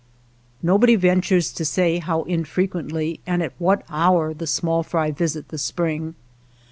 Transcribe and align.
Nobody 0.63 0.95
ventures 0.95 1.51
to 1.53 1.63
say 1.63 1.99
how 1.99 2.23
infrequently 2.23 3.19
and 3.27 3.43
at 3.43 3.53
what 3.59 3.83
hour 3.87 4.33
the 4.33 4.47
small 4.47 4.81
fry 4.81 5.11
visit 5.11 5.49
the 5.49 5.59
spring. 5.59 6.15